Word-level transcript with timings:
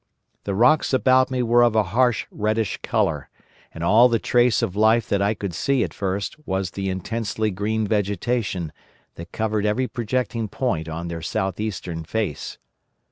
The 0.45 0.55
rocks 0.55 0.93
about 0.93 1.29
me 1.29 1.43
were 1.43 1.61
of 1.61 1.75
a 1.75 1.83
harsh 1.93 2.25
reddish 2.31 2.79
colour, 2.81 3.29
and 3.71 3.83
all 3.83 4.09
the 4.09 4.17
trace 4.17 4.63
of 4.63 4.75
life 4.75 5.07
that 5.09 5.21
I 5.21 5.35
could 5.35 5.53
see 5.53 5.83
at 5.83 5.93
first 5.93 6.37
was 6.43 6.71
the 6.71 6.89
intensely 6.89 7.51
green 7.51 7.85
vegetation 7.85 8.71
that 9.13 9.31
covered 9.31 9.63
every 9.63 9.87
projecting 9.87 10.47
point 10.47 10.89
on 10.89 11.07
their 11.07 11.21
south 11.21 11.59
eastern 11.59 12.03
face. 12.03 12.57